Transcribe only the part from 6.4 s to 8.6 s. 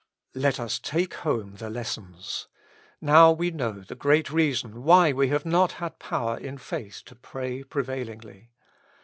faith to pray prevailingly.